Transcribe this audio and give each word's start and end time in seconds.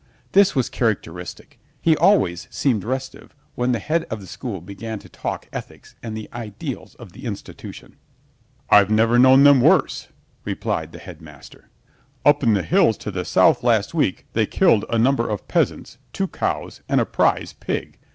This 0.31 0.55
was 0.55 0.67
characteristic. 0.67 1.59
He 1.79 1.95
always 1.95 2.47
seemed 2.49 2.83
restive 2.83 3.35
when 3.53 3.71
the 3.71 3.77
head 3.77 4.05
of 4.05 4.19
the 4.19 4.25
school 4.25 4.59
began 4.59 4.97
to 4.97 5.07
talk 5.07 5.47
ethics 5.53 5.93
and 6.01 6.17
the 6.17 6.27
ideals 6.33 6.95
of 6.95 7.11
the 7.11 7.25
institution. 7.25 7.97
"I've 8.71 8.89
never 8.89 9.19
known 9.19 9.43
them 9.43 9.61
worse," 9.61 10.07
replied 10.43 10.91
the 10.91 10.97
Headmaster. 10.97 11.69
"Up 12.25 12.41
in 12.41 12.55
the 12.55 12.63
hills 12.63 12.97
to 12.97 13.11
the 13.11 13.23
south 13.23 13.61
last 13.63 13.93
week 13.93 14.25
they 14.33 14.47
killed 14.47 14.85
a 14.89 14.97
number 14.97 15.29
of 15.29 15.47
peasants, 15.47 15.99
two 16.13 16.27
cows 16.27 16.81
and 16.89 16.99
a 16.99 17.05
prize 17.05 17.53
pig. 17.53 17.99